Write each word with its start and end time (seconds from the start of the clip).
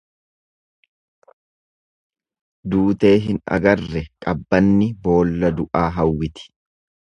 Duutee 2.71 3.13
hin 3.27 3.37
agarre 3.59 4.03
qabbanni 4.27 4.91
boolla 5.07 5.55
du'aa 5.61 5.87
hawwiti. 6.01 6.53